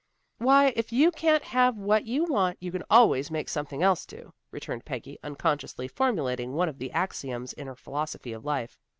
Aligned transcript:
"Why, 0.39 0.73
if 0.75 0.91
you 0.91 1.11
can't 1.11 1.43
have 1.43 1.77
what 1.77 2.07
you 2.07 2.23
want, 2.25 2.57
you 2.59 2.71
can 2.71 2.81
always 2.89 3.29
make 3.29 3.47
something 3.47 3.83
else 3.83 4.03
do," 4.03 4.33
returned 4.49 4.83
Peggy, 4.83 5.19
unconsciously 5.23 5.87
formulating 5.87 6.53
one 6.53 6.69
of 6.69 6.79
the 6.79 6.91
axioms 6.91 7.53
in 7.53 7.67
her 7.67 7.75
philosophy 7.75 8.33
of 8.33 8.43
life. 8.43 8.79